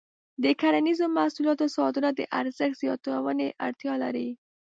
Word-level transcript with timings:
د 0.43 0.45
کرنیزو 0.61 1.05
محصولاتو 1.17 1.65
صادرات 1.75 2.13
د 2.17 2.21
ارزښت 2.39 2.75
زیاتونې 2.83 3.47
اړتیا 3.65 3.93
لري. 4.03 4.27